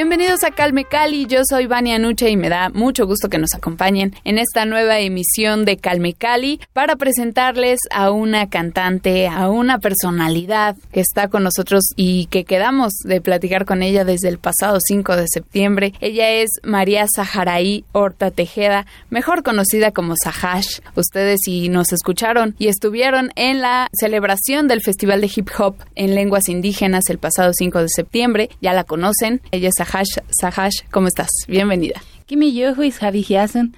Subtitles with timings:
[0.00, 3.52] Bienvenidos a Calme Cali, yo soy Vania Nuche y me da mucho gusto que nos
[3.54, 9.78] acompañen en esta nueva emisión de Calme Cali para presentarles a una cantante, a una
[9.78, 14.78] personalidad que está con nosotros y que quedamos de platicar con ella desde el pasado
[14.80, 15.92] 5 de septiembre.
[16.00, 20.80] Ella es María Saharaí Horta Tejeda, mejor conocida como Sahash.
[20.96, 26.14] Ustedes si nos escucharon y estuvieron en la celebración del Festival de Hip Hop en
[26.14, 29.42] lenguas indígenas el pasado 5 de septiembre, ya la conocen.
[29.50, 29.89] Ella es
[30.92, 31.30] ¿cómo estás?
[31.48, 32.00] Bienvenida.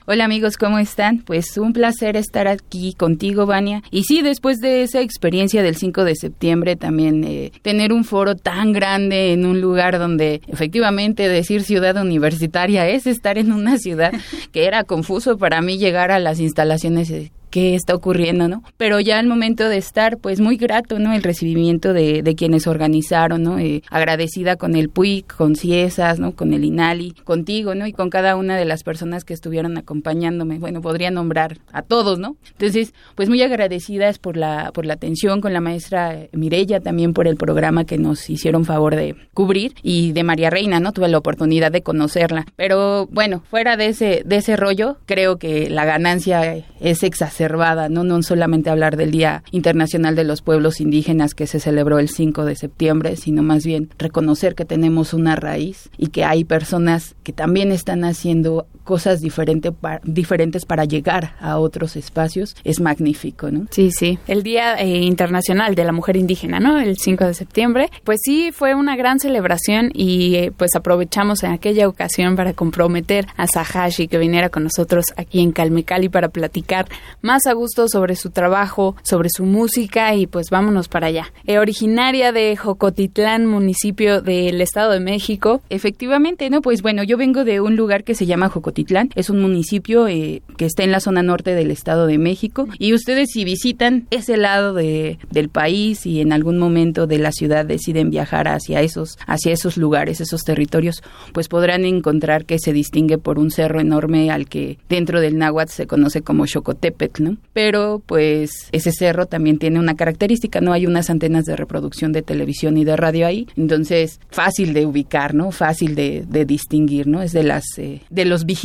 [0.05, 1.21] Hola amigos, ¿cómo están?
[1.21, 3.83] Pues un placer estar aquí contigo, Vania.
[3.91, 8.35] Y sí, después de esa experiencia del 5 de septiembre, también eh, tener un foro
[8.35, 14.13] tan grande en un lugar donde efectivamente decir ciudad universitaria es estar en una ciudad
[14.53, 17.11] que era confuso para mí llegar a las instalaciones
[17.53, 18.65] qué está ocurriendo, ¿no?
[18.79, 21.13] Pero ya al momento de estar, pues muy grato, ¿no?
[21.13, 23.59] El recibimiento de, de quienes organizaron, ¿no?
[23.59, 26.33] Eh, agradecida con el PUIC, con CIESAS, ¿no?
[26.33, 27.87] Con el INALI, contigo, ¿no?
[27.87, 30.59] Y con cada una de las personas que estuvieron acompañándome.
[30.59, 32.37] Bueno, podría nombrar a todos, ¿no?
[32.53, 37.29] Entonces, pues muy agradecidas por la, por la atención con la maestra Mirella, también por
[37.29, 40.93] el programa que nos hicieron favor de cubrir y de María Reina, ¿no?
[40.93, 42.47] Tuve la oportunidad de conocerla.
[42.57, 47.42] Pero bueno, fuera de ese, de ese rollo, creo que la ganancia es exacerbada
[47.89, 48.05] ¿no?
[48.05, 52.45] No solamente hablar del Día Internacional de los Pueblos Indígenas que se celebró el 5
[52.45, 57.33] de septiembre, sino más bien reconocer que tenemos una raíz y que hay personas que
[57.33, 59.73] también están haciendo cosas diferente
[60.05, 63.67] diferentes para llegar a otros espacios es magnífico, ¿no?
[63.71, 64.19] Sí, sí.
[64.27, 66.79] El Día eh, Internacional de la Mujer Indígena, ¿no?
[66.79, 67.91] El 5 de septiembre.
[68.05, 73.27] Pues sí, fue una gran celebración y eh, pues aprovechamos en aquella ocasión para comprometer
[73.37, 76.87] a Sahashi que viniera con nosotros aquí en Calmecali para platicar
[77.21, 81.33] más a gusto sobre su trabajo, sobre su música y pues vámonos para allá.
[81.47, 85.61] Eh, originaria de Jocotitlán, municipio del Estado de México.
[85.71, 86.63] Efectivamente, ¿no?
[86.63, 88.72] Pues bueno, yo vengo de un lugar que se llama Jocotitlán.
[89.15, 92.69] Es un municipio eh, que está en la zona norte del Estado de México.
[92.79, 97.33] Y ustedes si visitan ese lado de, del país y en algún momento de la
[97.33, 102.73] ciudad deciden viajar hacia esos, hacia esos lugares, esos territorios, pues podrán encontrar que se
[102.73, 108.03] distingue por un cerro enorme al que dentro del náhuatl se conoce como Xocotepetl, pero
[108.05, 112.77] pues ese cerro también tiene una característica, no hay unas antenas de reproducción de televisión
[112.77, 115.51] y de radio ahí, entonces fácil de ubicar, ¿no?
[115.51, 117.23] Fácil de, distinguir, ¿no?
[117.23, 118.62] Es de las eh, de los vigilantes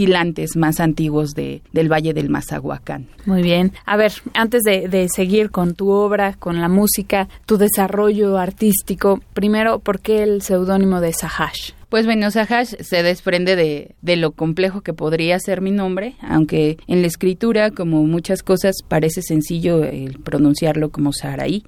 [0.56, 3.08] más antiguos de, del Valle del Mazahuacán.
[3.26, 3.74] Muy bien.
[3.86, 9.22] A ver, antes de, de seguir con tu obra, con la música, tu desarrollo artístico,
[9.34, 11.72] primero, ¿por qué el seudónimo de Sahash?
[11.90, 16.78] Pues bueno, Sahash se desprende de, de, lo complejo que podría ser mi nombre, aunque
[16.88, 21.64] en la escritura, como muchas cosas, parece sencillo el pronunciarlo como Saharaí.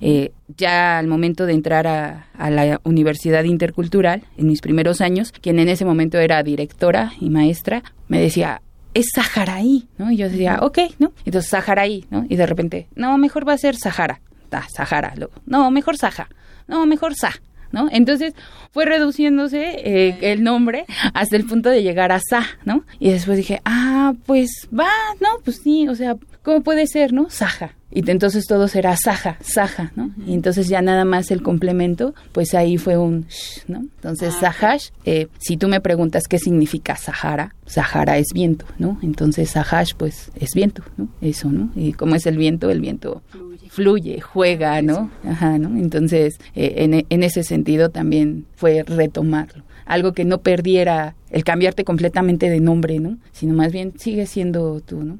[0.00, 5.32] Eh, ya al momento de entrar a, a, la Universidad Intercultural, en mis primeros años,
[5.32, 8.62] quien en ese momento era directora y maestra, me decía,
[8.94, 10.10] es Saharaí, ¿no?
[10.10, 11.12] Y yo decía, ok, ¿no?
[11.24, 12.24] Entonces, Saharaí, ¿no?
[12.28, 14.20] Y de repente, no, mejor va a ser Sahara.
[14.56, 15.12] Ah, Sahara.
[15.44, 16.28] No, mejor Saha.
[16.66, 17.34] No, mejor Sah.
[17.72, 17.88] ¿No?
[17.90, 18.34] Entonces
[18.72, 22.84] fue reduciéndose eh, el nombre hasta el punto de llegar a Sa, ¿no?
[22.98, 24.90] Y después dije, ah, pues va,
[25.20, 25.28] ¿no?
[25.44, 27.30] Pues sí, o sea, ¿cómo puede ser, no?
[27.30, 27.75] Saja.
[27.90, 30.10] Y entonces todo será Saja, Saja, ¿no?
[30.26, 33.78] Y entonces ya nada más el complemento, pues ahí fue un sh, ¿no?
[33.78, 38.98] Entonces ah, Sahash, eh, si tú me preguntas qué significa Sahara, Sahara es viento, ¿no?
[39.02, 41.08] Entonces Sahash, pues es viento, ¿no?
[41.20, 41.70] Eso, ¿no?
[41.76, 43.22] Y como es el viento, el viento
[43.68, 45.10] fluye, juega, ¿no?
[45.24, 45.78] Ajá, ¿no?
[45.78, 49.64] Entonces, eh, en, ese sentido también fue retomarlo.
[49.84, 53.18] Algo que no perdiera el cambiarte completamente de nombre, ¿no?
[53.32, 55.18] Sino más bien sigue siendo tú, ¿no?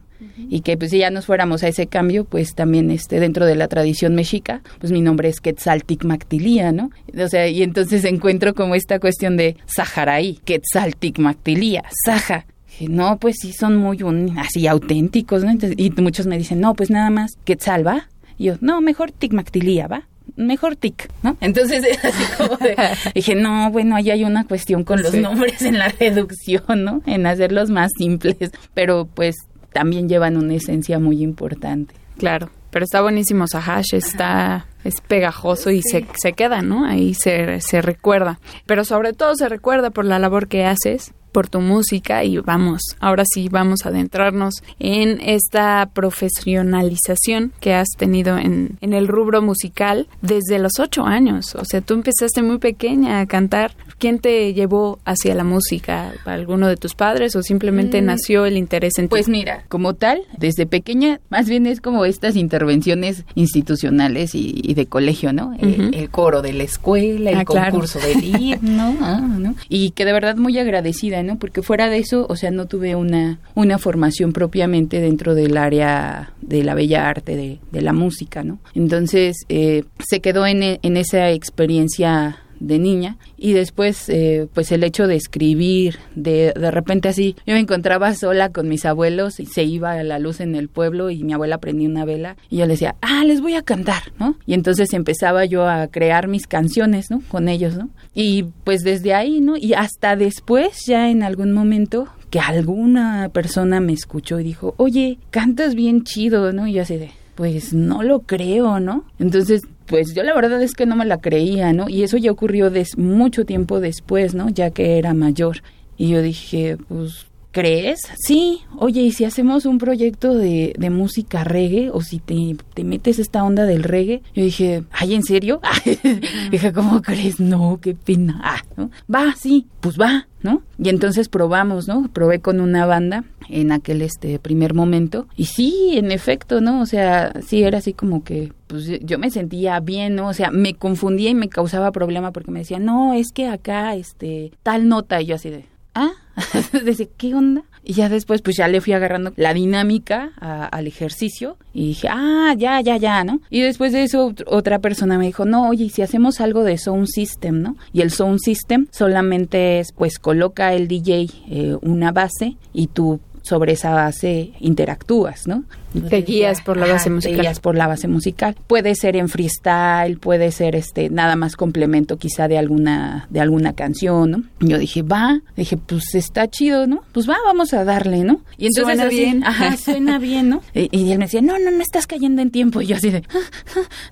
[0.48, 3.54] Y que pues si ya nos fuéramos a ese cambio, pues también este dentro de
[3.54, 6.90] la tradición mexica, pues mi nombre es Quetzalticmactilía, ¿no?
[7.18, 12.46] O sea, y entonces encuentro como esta cuestión de Saharaí, Quetzalticmactilía, Saja,
[12.88, 13.98] no, pues sí son muy
[14.36, 15.52] así auténticos, ¿no?
[15.76, 18.08] y muchos me dicen, no, pues nada más Quetzal, ¿va?
[18.38, 20.06] Y yo, no, mejor ticmactilía, ¿va?
[20.36, 21.36] Mejor tic, ¿no?
[21.40, 22.58] Entonces, así como
[23.14, 27.02] dije, no, bueno, ahí hay una cuestión con los nombres en la reducción, ¿no?
[27.06, 29.36] En hacerlos más simples, pero pues
[29.76, 31.94] también llevan una esencia muy importante.
[32.16, 36.86] Claro, pero está buenísimo Sahash, está es pegajoso y se, se queda, ¿no?
[36.86, 38.40] Ahí se, se recuerda.
[38.64, 42.80] Pero sobre todo se recuerda por la labor que haces por tu música y vamos,
[42.98, 49.42] ahora sí vamos a adentrarnos en esta profesionalización que has tenido en, en el rubro
[49.42, 51.54] musical desde los ocho años.
[51.54, 53.76] O sea, tú empezaste muy pequeña a cantar.
[53.98, 56.12] ¿Quién te llevó hacia la música?
[56.24, 59.10] ¿Alguno de tus padres o simplemente mm, nació el interés en ti?
[59.10, 64.86] Pues mira, como tal, desde pequeña, más bien es como estas intervenciones institucionales y, de
[64.86, 65.54] colegio, ¿no?
[65.58, 69.54] el, coro de la escuela, el ah, concurso de himno, ah, ¿no?
[69.70, 71.38] Y que de verdad muy agradecida, ¿no?
[71.38, 76.32] Porque fuera de eso, o sea, no tuve una, una formación propiamente dentro del área
[76.40, 78.58] de la bella arte, de, de la música, ¿no?
[78.74, 84.84] Entonces, eh, se quedó en, en esa experiencia de niña y después eh, pues el
[84.84, 89.46] hecho de escribir de, de repente así yo me encontraba sola con mis abuelos y
[89.46, 92.58] se iba a la luz en el pueblo y mi abuela prendía una vela y
[92.58, 96.28] yo le decía ah les voy a cantar no y entonces empezaba yo a crear
[96.28, 101.10] mis canciones no con ellos no y pues desde ahí no y hasta después ya
[101.10, 106.66] en algún momento que alguna persona me escuchó y dijo oye cantas bien chido no
[106.66, 109.04] y yo así de pues no lo creo, ¿no?
[109.20, 111.88] Entonces pues yo la verdad es que no me la creía, ¿no?
[111.88, 114.48] Y eso ya ocurrió des mucho tiempo después, ¿no?
[114.48, 115.62] Ya que era mayor.
[115.96, 118.00] Y yo dije, pues, ¿crees?
[118.18, 121.88] Sí, oye, ¿y si hacemos un proyecto de, de música reggae?
[121.90, 124.22] O si te, te, metes esta onda del reggae.
[124.34, 125.62] Yo dije, ¿ay, en serio?
[126.50, 127.40] dije, ¿cómo crees?
[127.40, 128.42] No, qué pena.
[128.44, 128.90] Ah, ¿no?
[129.12, 130.64] Va, sí, pues va, ¿no?
[130.78, 132.10] Y entonces probamos, ¿no?
[132.12, 136.82] Probé con una banda en aquel este primer momento y sí, en efecto, ¿no?
[136.82, 140.28] O sea, sí era así como que pues yo me sentía bien, ¿no?
[140.28, 143.94] O sea, me confundía y me causaba problema porque me decía, "No, es que acá
[143.94, 145.64] este tal nota" y yo así de,
[145.96, 146.12] "Ah,
[146.84, 151.56] desde qué onda?" Y ya después, pues ya le fui agarrando la dinámica al ejercicio
[151.72, 153.40] y dije, ah, ya, ya, ya, ¿no?
[153.48, 157.06] Y después de eso, otra persona me dijo, no, oye, si hacemos algo de sound
[157.06, 157.76] system, ¿no?
[157.92, 163.20] Y el sound system solamente es, pues, coloca el DJ eh, una base y tú
[163.42, 165.62] sobre esa base interactúas, ¿no?
[166.02, 167.36] Te guías por la base musical.
[167.36, 168.56] Te guías por la base musical.
[168.66, 173.72] Puede ser en freestyle, puede ser este nada más complemento quizá de alguna de alguna
[173.72, 174.42] canción, ¿no?
[174.60, 177.02] Yo dije, "Va", dije, "Pues está chido, ¿no?
[177.12, 179.44] Pues va, vamos a darle, ¿no?" Y entonces suena bien.
[179.44, 180.62] Ajá, suena bien, ¿no?
[180.74, 183.22] Y, él me decía, "No, no, no estás cayendo en tiempo." Y yo así de,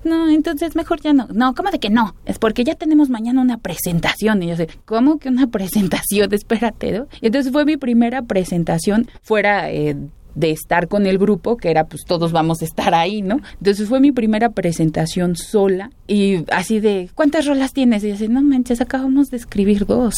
[0.03, 2.15] "No, entonces mejor ya no." No, ¿cómo de que no?
[2.25, 6.33] Es porque ya tenemos mañana una presentación." Y yo así, "¿Cómo que una presentación?
[6.33, 9.95] Espérate, ¿no?" Y entonces fue mi primera presentación fuera eh,
[10.35, 13.39] de estar con el grupo, que era pues todos vamos a estar ahí, ¿no?
[13.59, 18.03] Entonces fue mi primera presentación sola y así de, ¿cuántas rolas tienes?
[18.03, 20.15] Y así, no manches, acabamos de escribir dos.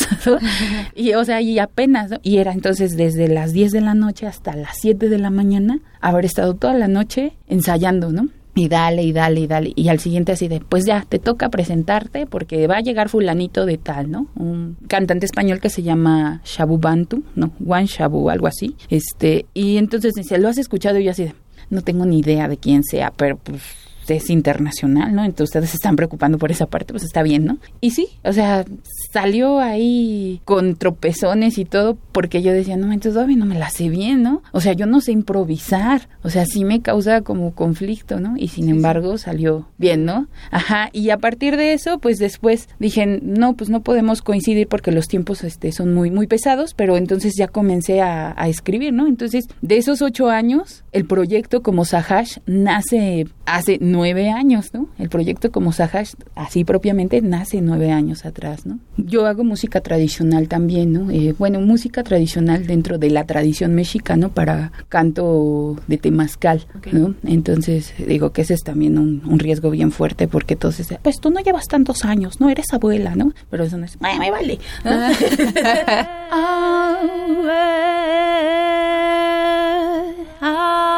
[0.95, 2.11] y o sea, y apenas.
[2.23, 5.79] Y era entonces desde las 10 de la noche hasta las 7 de la mañana,
[6.01, 8.29] haber estado toda la noche ensayando, ¿no?
[8.57, 9.73] Y dale y dale y dale.
[9.75, 13.65] Y al siguiente así de pues ya te toca presentarte porque va a llegar fulanito
[13.65, 18.47] de tal no un cantante español que se llama Shabu Bantu no Juan Shabu algo
[18.47, 18.75] así.
[18.89, 21.33] Este y entonces dice lo has escuchado y yo así de
[21.69, 25.23] no tengo ni idea de quién sea pero pues es internacional, ¿no?
[25.23, 27.57] Entonces ustedes se están preocupando por esa parte, pues está bien, ¿no?
[27.81, 28.65] Y sí, o sea,
[29.11, 33.69] salió ahí con tropezones y todo, porque yo decía, no, entonces todavía no me la
[33.69, 34.41] sé bien, ¿no?
[34.51, 38.35] O sea, yo no sé improvisar, o sea, sí me causa como conflicto, ¿no?
[38.37, 40.27] Y sin embargo salió bien, ¿no?
[40.51, 44.91] Ajá, y a partir de eso, pues después dije, no, pues no podemos coincidir porque
[44.91, 49.07] los tiempos este, son muy, muy pesados, pero entonces ya comencé a, a escribir, ¿no?
[49.07, 54.87] Entonces, de esos ocho años, el proyecto como Sahash nace hace nueve años, ¿no?
[54.97, 58.79] El proyecto como Sahash, así propiamente, nace nueve años atrás, ¿no?
[58.97, 61.11] Yo hago música tradicional también, ¿no?
[61.11, 67.15] Eh, bueno, música tradicional dentro de la tradición mexicana para canto de temazcal, ¿no?
[67.25, 71.39] Entonces, digo que ese es también un, riesgo bien fuerte porque entonces, pues tú no
[71.41, 72.49] llevas tantos años, ¿no?
[72.49, 73.33] Eres abuela, ¿no?
[73.51, 74.57] Pero eso no es, me, me vale.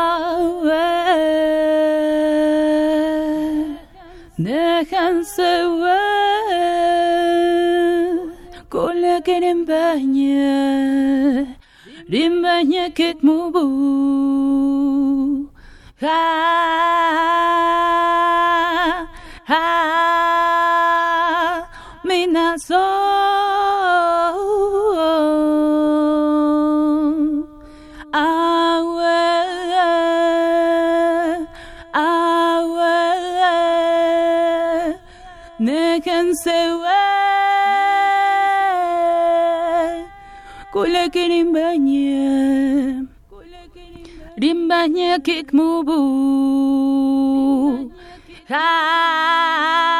[4.79, 6.55] Déjense ver
[8.69, 10.53] con la que rimbaña,
[12.07, 13.65] rimbaña que mubu.
[16.01, 16.15] Ha,
[19.47, 20.08] ha,
[44.39, 45.97] Rimbanya kik mubu
[48.45, 49.98] Ha Ha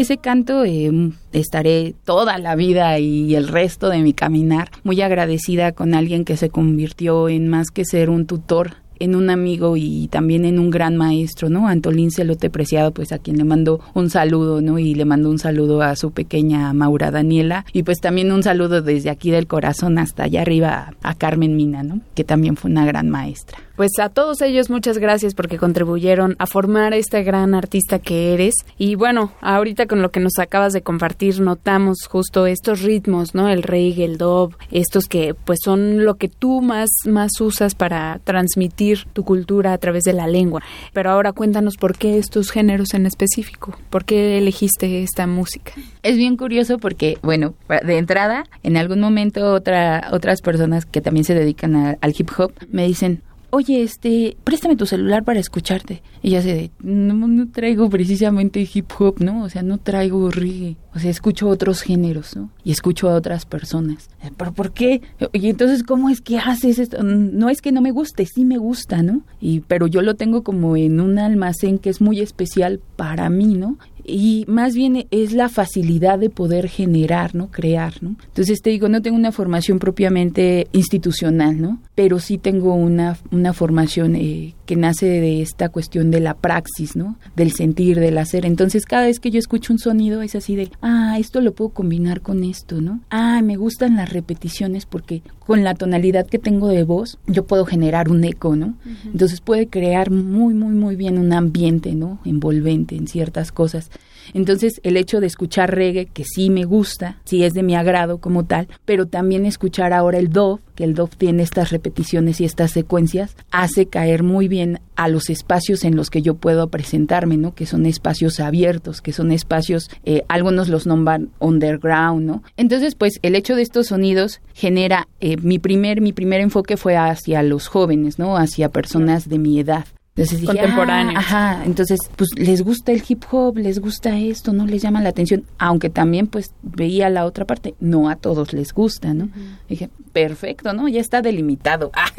[0.00, 0.90] ese canto eh,
[1.32, 6.38] estaré toda la vida y el resto de mi caminar muy agradecida con alguien que
[6.38, 10.70] se convirtió en más que ser un tutor en un amigo y también en un
[10.70, 11.66] gran maestro, ¿no?
[11.66, 14.78] Antolín Celote Preciado, pues a quien le mando un saludo, ¿no?
[14.78, 18.82] Y le mando un saludo a su pequeña Maura Daniela y pues también un saludo
[18.82, 22.00] desde aquí del corazón hasta allá arriba a Carmen Mina, ¿no?
[22.14, 23.58] Que también fue una gran maestra.
[23.80, 28.52] Pues a todos ellos muchas gracias porque contribuyeron a formar este gran artista que eres.
[28.76, 33.48] Y bueno, ahorita con lo que nos acabas de compartir notamos justo estos ritmos, ¿no?
[33.48, 38.20] El reggae, el dub, estos que pues son lo que tú más, más usas para
[38.22, 40.60] transmitir tu cultura a través de la lengua.
[40.92, 45.72] Pero ahora cuéntanos por qué estos géneros en específico, por qué elegiste esta música.
[46.02, 51.24] Es bien curioso porque, bueno, de entrada, en algún momento otra, otras personas que también
[51.24, 56.02] se dedican al hip hop me dicen, oye, este, préstame tu celular para escucharte.
[56.22, 59.44] Y ya se no, no traigo precisamente hip hop, ¿no?
[59.44, 60.76] O sea, no traigo reggae.
[60.94, 62.50] O sea, escucho otros géneros, ¿no?
[62.64, 64.10] Y escucho a otras personas.
[64.36, 65.02] ¿Pero por qué?
[65.32, 67.02] Y entonces, ¿cómo es que haces esto?
[67.02, 69.22] No es que no me guste, sí me gusta, ¿no?
[69.40, 73.54] Y, pero yo lo tengo como en un almacén que es muy especial para mí,
[73.54, 73.78] ¿no?
[74.04, 77.50] Y más bien es la facilidad de poder generar, ¿no?
[77.50, 78.16] Crear, ¿no?
[78.26, 81.80] Entonces te digo, no tengo una formación propiamente institucional, ¿no?
[81.94, 86.94] Pero sí tengo una, una formación eh, que nace de esta cuestión de la praxis,
[86.94, 87.16] ¿no?
[87.34, 88.46] Del sentir, del hacer.
[88.46, 91.70] Entonces cada vez que yo escucho un sonido es así de, ah, esto lo puedo
[91.70, 93.00] combinar con esto, ¿no?
[93.10, 97.66] Ah, me gustan las repeticiones porque con la tonalidad que tengo de voz yo puedo
[97.66, 98.74] generar un eco, ¿no?
[99.06, 102.20] Entonces puede crear muy, muy, muy bien un ambiente, ¿no?
[102.24, 103.90] Envolvente en ciertas cosas.
[104.34, 108.18] Entonces, el hecho de escuchar reggae, que sí me gusta, sí es de mi agrado
[108.18, 112.44] como tal, pero también escuchar ahora el dove, que el dove tiene estas repeticiones y
[112.44, 117.36] estas secuencias, hace caer muy bien a los espacios en los que yo puedo presentarme,
[117.36, 117.54] ¿no?
[117.54, 122.42] Que son espacios abiertos, que son espacios, eh, algunos los nombran underground, ¿no?
[122.56, 126.96] Entonces, pues, el hecho de estos sonidos genera, eh, mi primer, mi primer enfoque fue
[126.96, 128.36] hacia los jóvenes, ¿no?
[128.36, 129.86] Hacia personas de mi edad.
[130.16, 131.14] Entonces contemporáneos.
[131.16, 135.00] Ah, ajá, entonces pues les gusta el hip hop, les gusta esto, no les llama
[135.00, 139.30] la atención, aunque también pues veía la otra parte, no a todos les gusta, ¿no?
[139.68, 140.88] Dije, perfecto, ¿no?
[140.88, 141.90] Ya está delimitado.
[142.00, 142.10] Ah,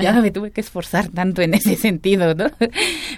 [0.00, 2.46] ya me tuve que esforzar tanto en ese sentido, ¿no?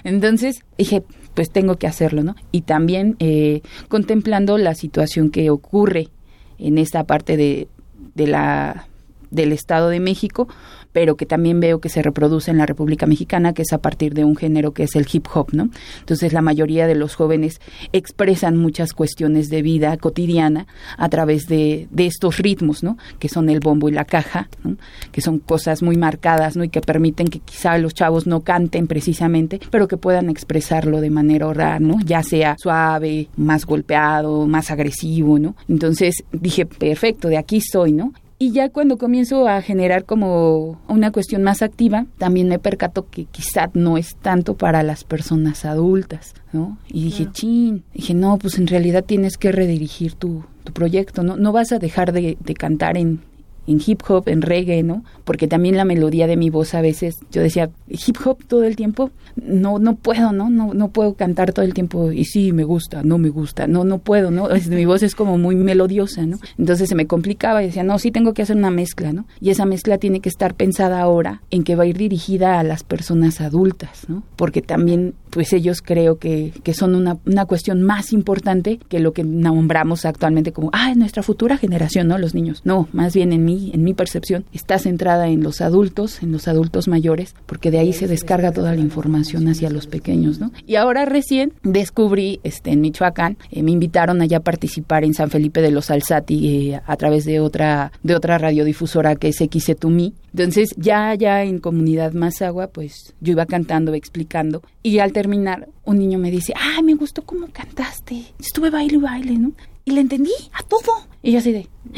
[0.03, 2.35] Entonces dije, pues tengo que hacerlo, ¿no?
[2.51, 6.09] Y también eh, contemplando la situación que ocurre
[6.57, 7.67] en esta parte de,
[8.15, 8.87] de la
[9.33, 10.47] del Estado de México,
[10.93, 14.13] pero que también veo que se reproduce en la República Mexicana, que es a partir
[14.13, 15.69] de un género que es el hip hop, ¿no?
[15.99, 17.59] Entonces la mayoría de los jóvenes
[17.91, 22.97] expresan muchas cuestiones de vida cotidiana a través de, de estos ritmos, ¿no?
[23.19, 24.77] Que son el bombo y la caja, ¿no?
[25.11, 26.63] Que son cosas muy marcadas, ¿no?
[26.63, 31.09] Y que permiten que quizá los chavos no canten precisamente, pero que puedan expresarlo de
[31.09, 31.97] manera oral, ¿no?
[32.05, 35.55] Ya sea suave, más golpeado, más agresivo, ¿no?
[35.67, 38.13] Entonces dije, perfecto, de aquí soy, ¿no?
[38.39, 43.25] Y ya cuando comienzo a generar como una cuestión más activa, también me percato que
[43.25, 46.77] quizá no es tanto para las personas adultas, ¿no?
[46.87, 51.37] Y dije, chin, dije, no, pues en realidad tienes que redirigir tu, tu proyecto, ¿no?
[51.37, 53.21] No vas a dejar de, de cantar en,
[53.67, 55.03] en hip hop, en reggae, ¿no?
[55.23, 58.75] Porque también la melodía de mi voz a veces, yo decía, hip hop todo el
[58.75, 60.49] tiempo, no, no puedo, ¿no?
[60.49, 63.83] No, no puedo cantar todo el tiempo y sí, me gusta, no me gusta, no,
[63.83, 64.49] no puedo, ¿no?
[64.69, 66.39] mi voz es como muy melodiosa, ¿no?
[66.57, 69.25] Entonces se me complicaba y decía, no, sí tengo que hacer una mezcla, ¿no?
[69.39, 72.63] Y esa mezcla tiene que estar pensada ahora en que va a ir dirigida a
[72.63, 74.23] las personas adultas, ¿no?
[74.35, 79.13] Porque también, pues ellos creo que, que son una, una cuestión más importante que lo
[79.13, 82.19] que nombramos actualmente como, ah, nuestra futura generación, ¿no?
[82.19, 82.61] Los niños.
[82.65, 86.47] No, más bien en mí en mi percepción, está centrada en los adultos, en los
[86.47, 90.51] adultos mayores, porque de ahí se descarga toda la información hacia los pequeños, ¿no?
[90.67, 95.31] Y ahora recién descubrí, este, en Michoacán, eh, me invitaron allá a participar en San
[95.31, 100.13] Felipe de los Alzati eh, a través de otra, de otra radiodifusora que es XETUMI.
[100.31, 105.69] Entonces, ya, ya en Comunidad Más Agua, pues yo iba cantando, explicando, y al terminar,
[105.85, 109.53] un niño me dice, ay, me gustó cómo cantaste, estuve baile y baile, ¿no?
[109.85, 111.07] Y le entendí a todo.
[111.21, 111.69] Y yo así de,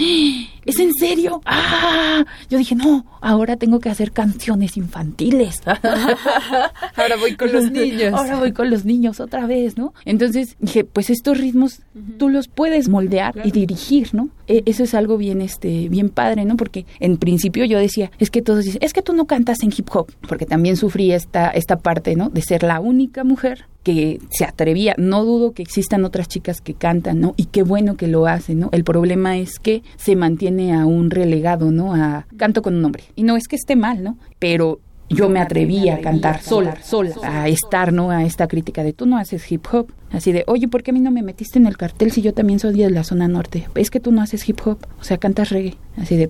[0.66, 1.42] ¿es en serio?
[1.46, 2.26] ¡Ah!
[2.50, 5.62] Yo dije, no, ahora tengo que hacer canciones infantiles.
[6.96, 8.14] ahora voy con los niños.
[8.14, 9.94] Ahora voy con los niños otra vez, ¿no?
[10.06, 11.82] Entonces dije, pues estos ritmos
[12.18, 14.30] tú los puedes moldear y dirigir, ¿no?
[14.48, 16.58] E, eso es algo bien, este, bien padre, ¿no?
[16.58, 19.72] Porque en principio yo decía, es que todos dicen, es que tú no cantas en
[19.76, 22.30] hip hop, porque también sufrí esta, esta parte, ¿no?
[22.30, 24.96] De ser la única mujer que se atrevía.
[24.98, 27.36] No dudo que existan otras chicas que cantan, ¿no?
[27.38, 28.70] Y qué bueno que lo hacen, ¿no?
[28.72, 31.94] El problema es que se mantiene a un relegado, ¿no?
[31.94, 33.04] A canto con un hombre.
[33.16, 34.18] Y no es que esté mal, ¿no?
[34.40, 34.80] Pero
[35.10, 38.10] yo me atreví a cantar sola, sola, a estar, ¿no?
[38.10, 39.92] A esta crítica de tú no haces hip hop.
[40.12, 42.34] Así de, oye, ¿por qué a mí no me metiste en el cartel si yo
[42.34, 43.68] también soy de la zona norte?
[43.76, 45.76] Es que tú no haces hip hop, o sea, cantas reggae.
[45.98, 46.30] Así de,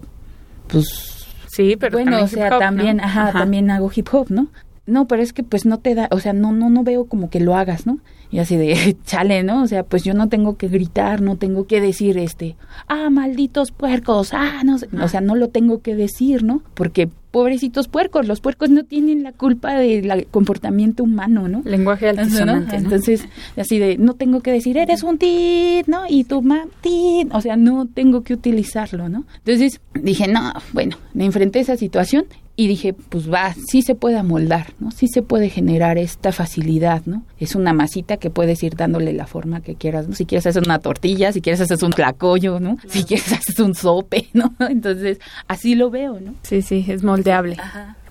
[0.67, 1.25] pues...
[1.47, 4.47] Sí, pero bueno, o sea, también, ajá, también hago hip hop, ¿no?
[4.87, 7.29] No, pero es que pues no te da, o sea, no, no, no veo como
[7.29, 7.99] que lo hagas, ¿no?
[8.31, 9.63] Y así de, chale, ¿no?
[9.63, 12.55] O sea, pues yo no tengo que gritar, no tengo que decir este,
[12.87, 16.61] ah, malditos puercos, ah, no sé, o sea, no lo tengo que decir, ¿no?
[16.73, 21.63] Porque pobrecitos puercos, los puercos no tienen la culpa del comportamiento humano, ¿no?
[21.65, 22.77] Lenguaje altisonante.
[22.77, 23.27] Entonces,
[23.57, 26.03] así de, no tengo que decir, eres un tit, ¿no?
[26.07, 29.25] Y tu ma, tit, o sea, no tengo que utilizarlo, ¿no?
[29.39, 32.23] Entonces dije, no, bueno, me enfrenté a esa situación
[32.55, 34.91] y dije, pues va, sí se puede amoldar, ¿no?
[34.91, 37.23] Sí se puede generar esta facilidad, ¿no?
[37.37, 40.15] Es una masita que puedes ir dándole la forma que quieras, ¿no?
[40.15, 42.77] Si quieres hacer una tortilla, si quieres hacer un tlacoyo, ¿no?
[42.87, 44.53] Si quieres hacer un sope, ¿no?
[44.59, 46.35] Entonces, así lo veo, ¿no?
[46.43, 47.57] Sí, sí, es moldeable.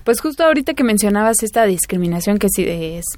[0.03, 2.67] Pues justo ahorita que mencionabas esta discriminación que sí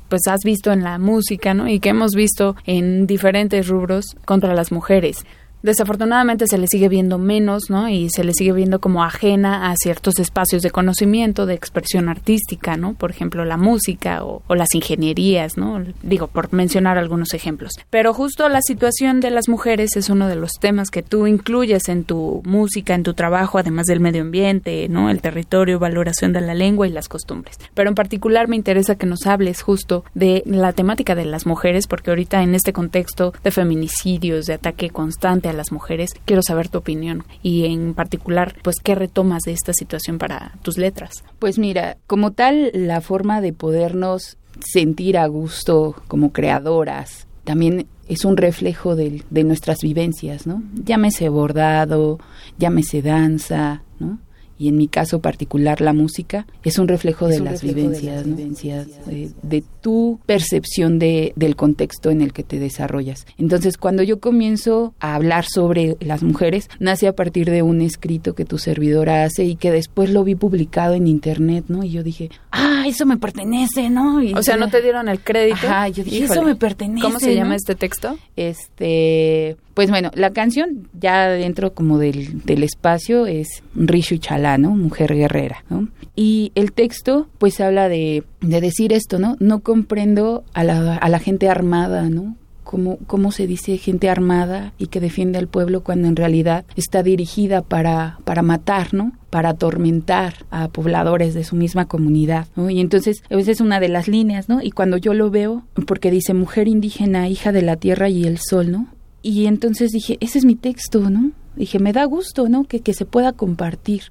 [0.07, 1.67] pues has visto en la música, ¿no?
[1.67, 5.25] Y que hemos visto en diferentes rubros contra las mujeres
[5.61, 7.89] desafortunadamente se le sigue viendo menos, ¿no?
[7.89, 12.77] Y se le sigue viendo como ajena a ciertos espacios de conocimiento, de expresión artística,
[12.77, 12.93] ¿no?
[12.93, 15.83] Por ejemplo, la música o, las ingenierías, ¿no?
[16.01, 17.73] Digo, por mencionar algunos ejemplos.
[17.89, 21.89] Pero justo la situación de las mujeres es uno de los temas que tú incluyes
[21.89, 25.09] en tu música, en tu trabajo, además del medio ambiente, ¿no?
[25.09, 27.57] El territorio, valoración de la lengua y las costumbres.
[27.73, 31.87] Pero en particular me interesa que nos hables justo de la temática de las mujeres,
[31.87, 36.11] porque ahorita en este contexto de feminicidios, de ataque constante a las mujeres.
[36.25, 40.77] Quiero saber tu opinión y en particular, pues, ¿qué retomas de esta situación para tus
[40.77, 41.23] letras?
[41.39, 48.25] Pues mira, como tal, la forma de podernos sentir a gusto como creadoras también es
[48.25, 50.63] un reflejo de, de nuestras vivencias, ¿no?
[50.83, 52.19] Llámese bordado,
[52.57, 54.19] llámese danza, ¿no?
[54.57, 60.19] Y en mi caso particular la música, es un reflejo de las vivencias, de, tu
[60.25, 63.25] percepción de, del contexto en el que te desarrollas.
[63.37, 68.35] Entonces, cuando yo comienzo a hablar sobre las mujeres, nace a partir de un escrito
[68.35, 71.83] que tu servidora hace y que después lo vi publicado en internet, ¿no?
[71.83, 74.19] Y yo dije, ah, eso me pertenece, ¿no?
[74.35, 75.67] o sea, no te dieron el crédito.
[75.67, 77.01] Ajá, yo dije, eso me pertenece.
[77.01, 78.17] ¿Cómo se llama este texto?
[78.35, 84.71] Este, pues bueno, la canción ya dentro como del, del espacio es Rishu Chalá, ¿no?
[84.71, 85.87] Mujer guerrera, ¿no?
[86.15, 89.35] Y el texto pues habla de, de decir esto, ¿no?
[89.39, 92.35] No comprendo a la, a la gente armada, ¿no?
[92.67, 97.61] Cómo, se dice gente armada y que defiende al pueblo cuando en realidad está dirigida
[97.61, 99.13] para, para matar, ¿no?
[99.29, 102.47] Para atormentar a pobladores de su misma comunidad.
[102.69, 104.61] Y entonces, a veces es una de las líneas, ¿no?
[104.61, 108.37] Y cuando yo lo veo, porque dice mujer indígena, hija de la tierra y el
[108.37, 108.87] sol, ¿no?
[109.21, 111.31] Y entonces dije, ese es mi texto, ¿no?
[111.55, 112.65] Dije, me da gusto, ¿no?
[112.65, 114.03] Que, que se pueda compartir.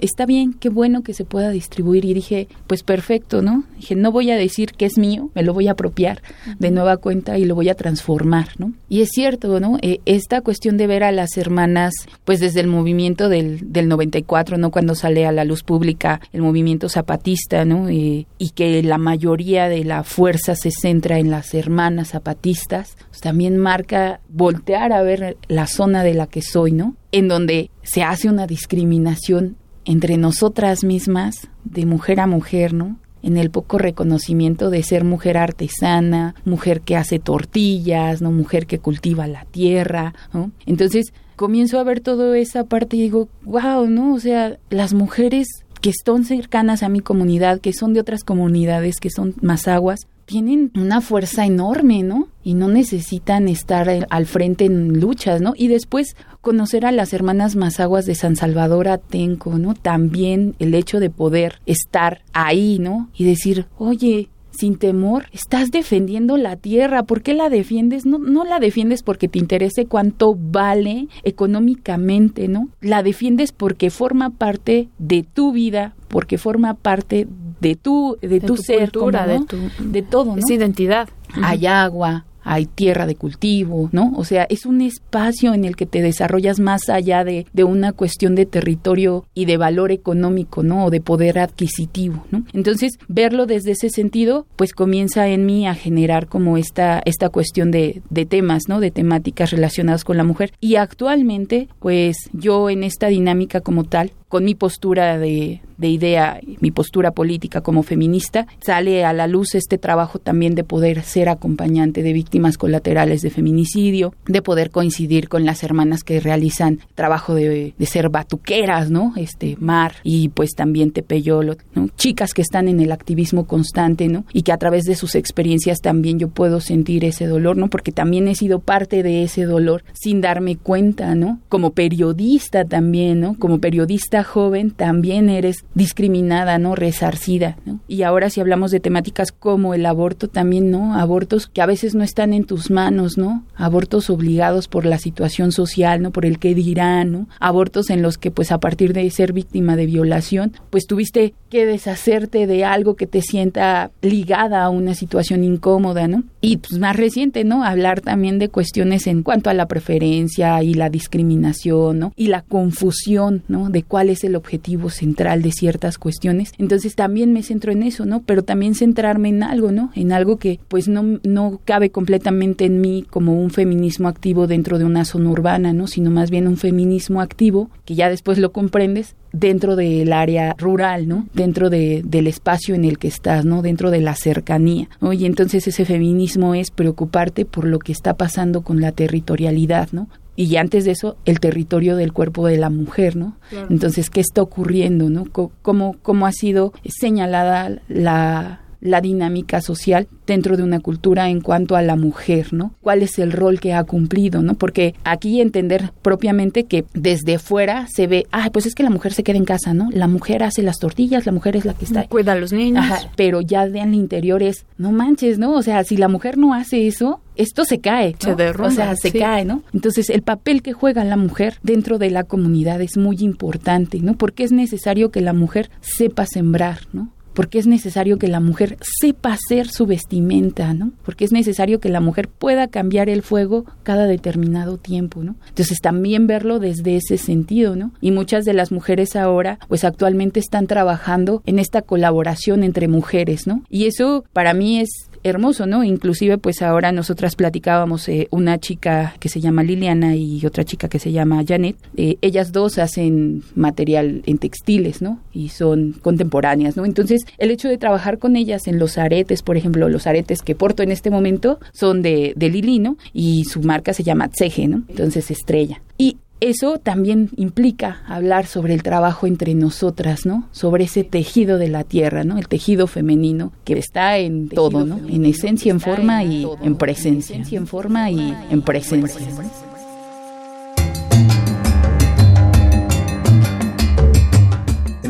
[0.00, 2.04] Está bien, qué bueno que se pueda distribuir.
[2.04, 3.64] Y dije, pues perfecto, ¿no?
[3.76, 6.22] Dije, no voy a decir que es mío, me lo voy a apropiar
[6.58, 8.72] de nueva cuenta y lo voy a transformar, ¿no?
[8.88, 9.78] Y es cierto, ¿no?
[9.82, 14.56] Eh, esta cuestión de ver a las hermanas, pues desde el movimiento del, del 94,
[14.56, 14.70] ¿no?
[14.70, 17.88] Cuando sale a la luz pública el movimiento zapatista, ¿no?
[17.88, 23.20] Eh, y que la mayoría de la fuerza se centra en las hermanas zapatistas, pues
[23.20, 26.94] también marca voltear a ver la zona de la que soy, ¿no?
[27.12, 32.96] En donde se hace una discriminación entre nosotras mismas, de mujer a mujer, ¿no?
[33.22, 38.32] En el poco reconocimiento de ser mujer artesana, mujer que hace tortillas, ¿no?
[38.32, 40.50] Mujer que cultiva la tierra, ¿no?
[40.66, 44.14] Entonces, comienzo a ver toda esa parte y digo, wow, ¿no?
[44.14, 45.46] O sea, las mujeres
[45.80, 50.06] que están cercanas a mi comunidad, que son de otras comunidades, que son más aguas,
[50.24, 52.28] tienen una fuerza enorme, ¿no?
[52.42, 55.54] Y no necesitan estar al frente en luchas, ¿no?
[55.56, 59.74] Y después conocer a las hermanas Mazaguas de San Salvador Atenco, ¿no?
[59.74, 63.10] También el hecho de poder estar ahí, ¿no?
[63.14, 64.28] Y decir, oye,
[64.62, 67.02] sin temor, estás defendiendo la tierra.
[67.02, 68.06] ¿Por qué la defiendes?
[68.06, 72.68] No, no la defiendes porque te interese cuánto vale económicamente, ¿no?
[72.80, 77.26] La defiendes porque forma parte de tu vida, porque forma parte
[77.60, 80.36] de tu, de, tu, ser, de, tu, de todo, ¿no?
[80.36, 81.08] Es identidad.
[81.42, 84.12] Hay agua, hay tierra de cultivo, ¿no?
[84.16, 87.92] O sea, es un espacio en el que te desarrollas más allá de, de, una
[87.92, 90.86] cuestión de territorio y de valor económico, ¿no?
[90.86, 92.44] O de poder adquisitivo, ¿no?
[92.52, 97.70] Entonces, verlo desde ese sentido, pues comienza en mí a generar como esta, esta cuestión
[97.70, 98.80] de, de temas, ¿no?
[98.80, 100.52] De temáticas relacionadas con la mujer.
[100.60, 106.40] Y actualmente, pues yo en esta dinámica como tal, con mi postura de, de idea,
[106.60, 111.28] mi postura política como feminista, sale a la luz este trabajo también de poder ser
[111.28, 117.34] acompañante de víctimas colaterales de feminicidio, de poder coincidir con las hermanas que realizan trabajo
[117.34, 119.12] de, ser batuqueras, ¿no?
[119.16, 121.88] Este, Mar y pues también Tepeyolo, ¿no?
[121.96, 124.24] Chicas que están en el activismo constante, ¿no?
[124.32, 127.68] Y que a través de sus experiencias también yo puedo sentir ese dolor, ¿no?
[127.68, 131.40] Porque también he sido parte de ese dolor sin darme cuenta, ¿no?
[131.48, 133.36] Como periodista también, ¿no?
[133.38, 136.74] Como periodista joven también eres discriminada, ¿no?
[136.74, 137.80] Resarcida, ¿no?
[137.88, 140.94] Y ahora si hablamos de temáticas como el aborto también, ¿no?
[140.94, 143.44] Abortos que a veces no están en tus manos, ¿no?
[143.54, 146.10] Abortos obligados por la situación social, ¿no?
[146.10, 147.28] Por el que dirán, ¿no?
[147.40, 151.66] Abortos en los que pues a partir de ser víctima de violación, pues tuviste que
[151.66, 156.24] deshacerte de algo que te sienta ligada a una situación incómoda, ¿no?
[156.40, 157.64] Y pues más reciente, ¿no?
[157.64, 162.12] Hablar también de cuestiones en cuanto a la preferencia y la discriminación, ¿no?
[162.16, 163.70] Y la confusión, ¿no?
[163.70, 166.52] De cuál es el objetivo central de ciertas cuestiones.
[166.58, 168.22] Entonces también me centro en eso, ¿no?
[168.26, 169.92] Pero también centrarme en algo, ¿no?
[169.94, 174.80] En algo que pues no, no cabe completamente en mí como un feminismo activo dentro
[174.80, 175.86] de una zona urbana, ¿no?
[175.86, 181.06] Sino más bien un feminismo activo que ya después lo comprendes dentro del área rural,
[181.06, 181.28] ¿no?
[181.32, 183.62] Dentro de, del espacio en el que estás, ¿no?
[183.62, 184.88] Dentro de la cercanía.
[185.12, 190.08] Y entonces ese feminismo es preocuparte por lo que está pasando con la territorialidad, ¿no?
[190.34, 193.36] Y antes de eso, el territorio del cuerpo de la mujer, ¿no?
[193.68, 195.26] Entonces, ¿qué está ocurriendo, no?
[195.62, 201.76] ¿Cómo, cómo ha sido señalada la, la dinámica social dentro de una cultura en cuanto
[201.76, 202.74] a la mujer, ¿no?
[202.80, 204.54] ¿Cuál es el rol que ha cumplido, ¿no?
[204.54, 209.12] Porque aquí entender propiamente que desde fuera se ve, ah, pues es que la mujer
[209.12, 209.88] se queda en casa, ¿no?
[209.92, 212.04] La mujer hace las tortillas, la mujer es la que está...
[212.08, 212.84] Cuida a los niños.
[212.84, 215.54] Ajá, pero ya de el interior es, no manches, ¿no?
[215.54, 218.96] O sea, si la mujer no hace eso, esto se cae, se derrumba, o sea,
[218.96, 219.62] se cae, ¿no?
[219.72, 224.14] Entonces, el papel que juega la mujer dentro de la comunidad es muy importante, ¿no?
[224.14, 227.10] Porque es necesario que la mujer sepa sembrar, ¿no?
[227.34, 230.92] Porque es necesario que la mujer sepa hacer su vestimenta, ¿no?
[231.04, 235.36] Porque es necesario que la mujer pueda cambiar el fuego cada determinado tiempo, ¿no?
[235.48, 237.92] Entonces también verlo desde ese sentido, ¿no?
[238.00, 243.46] Y muchas de las mujeres ahora, pues actualmente están trabajando en esta colaboración entre mujeres,
[243.46, 243.62] ¿no?
[243.68, 245.84] Y eso para mí es hermoso, ¿no?
[245.84, 250.88] Inclusive, pues ahora nosotras platicábamos eh, una chica que se llama Liliana y otra chica
[250.88, 251.76] que se llama Janet.
[251.96, 255.20] Eh, ellas dos hacen material en textiles, ¿no?
[255.32, 256.84] Y son contemporáneas, ¿no?
[256.84, 260.54] Entonces, el hecho de trabajar con ellas en los aretes, por ejemplo, los aretes que
[260.54, 262.96] porto en este momento son de, de Lili, ¿no?
[263.12, 264.82] Y su marca se llama Tseje, ¿no?
[264.88, 265.82] Entonces, estrella.
[265.98, 270.48] Y eso también implica hablar sobre el trabajo entre nosotras, ¿no?
[270.50, 272.36] Sobre ese tejido de la tierra, ¿no?
[272.38, 274.98] El tejido femenino que está en todo, ¿no?
[275.08, 277.36] En esencia, en forma y en presencia.
[277.36, 279.20] En en forma y en presencia.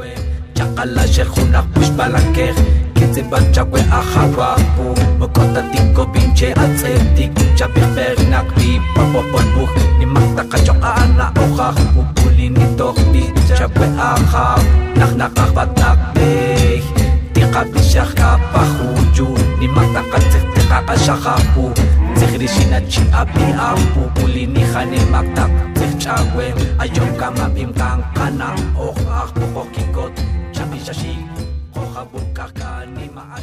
[19.13, 19.27] Diyo
[19.59, 21.71] Ni matakantik kakashakapu
[22.15, 29.27] Tikrishinachi api ampu Pulinihani maktak tikchagwem Ayom kamabim kang kana Oh ah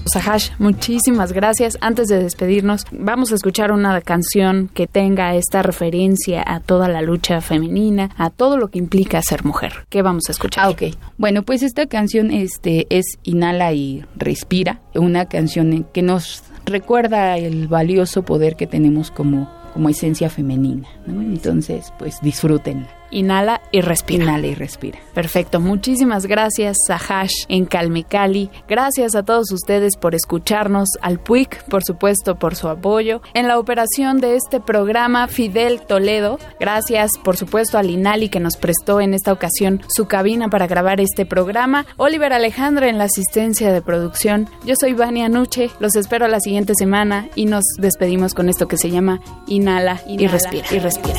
[0.09, 1.79] Sahash, muchísimas gracias.
[1.81, 7.03] Antes de despedirnos, vamos a escuchar una canción que tenga esta referencia a toda la
[7.03, 9.73] lucha femenina, a todo lo que implica ser mujer.
[9.89, 10.65] ¿Qué vamos a escuchar?
[10.65, 10.83] Ah, ok.
[11.17, 17.69] Bueno, pues esta canción este, es Inhala y Respira, una canción que nos recuerda el
[17.69, 20.89] valioso poder que tenemos como, como esencia femenina.
[21.07, 22.98] Entonces, pues disfrútenla.
[23.11, 24.25] Inhala y respira.
[24.25, 24.99] Inhala y respira.
[25.15, 25.61] Perfecto.
[25.61, 28.51] Muchísimas gracias a Hash en Calmecali.
[28.69, 33.21] Gracias a todos ustedes por escucharnos, al PUIC, por supuesto, por su apoyo.
[33.35, 36.39] En la operación de este programa, Fidel Toledo.
[36.61, 41.01] Gracias, por supuesto, al Inali que nos prestó en esta ocasión su cabina para grabar
[41.01, 41.87] este programa.
[41.97, 44.49] Oliver Alejandra en la asistencia de producción.
[44.65, 45.71] Yo soy Vania Nuche.
[45.81, 50.27] Los espero la siguiente semana y nos despedimos con esto que se llama Inhala, y
[50.27, 50.67] respira.
[50.71, 51.19] Y respira.